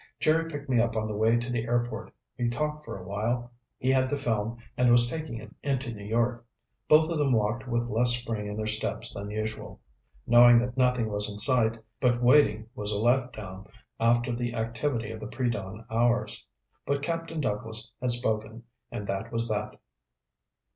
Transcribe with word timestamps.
"Jerry 0.19 0.49
picked 0.49 0.67
me 0.67 0.81
up 0.81 0.95
on 0.95 1.07
the 1.07 1.13
way 1.15 1.37
to 1.37 1.51
the 1.51 1.65
airport. 1.65 2.11
We 2.35 2.49
talked 2.49 2.85
for 2.85 2.97
a 2.97 3.03
while. 3.07 3.51
He 3.77 3.91
had 3.91 4.09
the 4.09 4.17
film 4.17 4.57
and 4.75 4.89
was 4.89 5.07
taking 5.07 5.37
it 5.39 5.53
into 5.61 5.93
New 5.93 6.05
York." 6.05 6.43
Both 6.89 7.11
of 7.11 7.19
them 7.19 7.31
walked 7.33 7.67
with 7.67 7.85
less 7.85 8.09
spring 8.15 8.47
in 8.47 8.57
their 8.57 8.65
steps 8.65 9.13
than 9.13 9.29
usual. 9.29 9.79
Knowing 10.25 10.57
that 10.57 10.75
nothing 10.75 11.07
was 11.11 11.31
in 11.31 11.37
sight 11.37 11.77
but 11.99 12.19
waiting 12.19 12.67
was 12.73 12.91
a 12.91 12.95
letdown 12.97 13.67
after 13.99 14.33
the 14.35 14.55
activity 14.55 15.11
of 15.11 15.19
the 15.19 15.27
predawn 15.27 15.85
hours. 15.91 16.47
But 16.83 17.03
Captain 17.03 17.39
Douglas 17.39 17.91
had 18.01 18.09
spoken 18.09 18.63
and 18.91 19.05
that 19.05 19.31
was 19.31 19.47
that. 19.49 19.75